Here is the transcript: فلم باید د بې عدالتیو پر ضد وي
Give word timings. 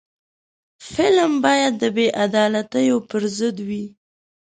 فلم 0.91 1.31
باید 1.45 1.73
د 1.81 1.83
بې 1.95 2.07
عدالتیو 2.23 2.97
پر 3.09 3.23
ضد 3.37 3.57
وي 3.67 3.85